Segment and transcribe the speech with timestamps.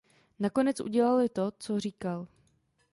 [0.39, 2.27] Nakonec udělali to, co říkal.